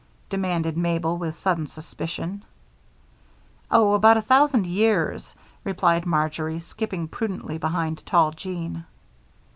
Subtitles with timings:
[0.31, 2.43] demanded Mabel, with sudden suspicion.
[3.69, 8.85] "Oh, about a thousand years," replied Marjory, skipping prudently behind tall Jean.